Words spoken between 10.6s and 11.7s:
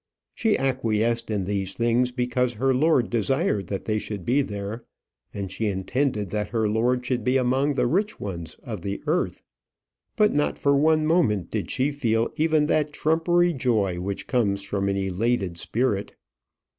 one moment did